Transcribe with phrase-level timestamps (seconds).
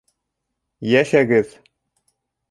[0.93, 1.51] Йәшәгеҙ!